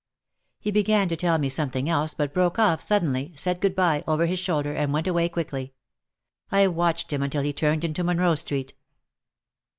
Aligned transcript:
He 0.59 0.71
began 0.71 1.09
to 1.09 1.15
tell 1.15 1.37
me 1.37 1.47
something 1.47 1.87
else 1.87 2.15
but 2.15 2.33
broke 2.33 2.57
off 2.57 2.81
sud 2.81 3.03
denly, 3.03 3.37
said 3.37 3.61
"good 3.61 3.75
bye" 3.75 4.03
over 4.07 4.25
his 4.25 4.39
shoulder 4.39 4.73
and 4.73 4.91
went 4.91 5.05
away 5.07 5.29
quickly. 5.29 5.73
I 6.51 6.65
watched 6.69 7.13
him 7.13 7.21
until 7.21 7.43
he 7.43 7.53
turned 7.53 7.85
into 7.85 8.03
Monroe 8.03 8.33
Street. 8.33 8.73